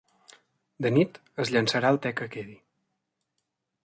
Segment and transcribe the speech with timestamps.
[0.85, 2.57] De nit es llençarà el te que quedi.